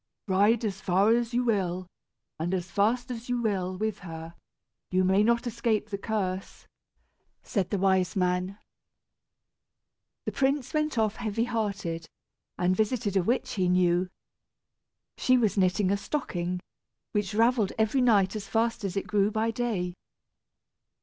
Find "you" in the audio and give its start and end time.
1.31-1.43, 3.29-3.39, 4.89-5.03